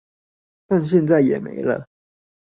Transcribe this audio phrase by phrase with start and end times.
[0.65, 1.87] 但現在也沒了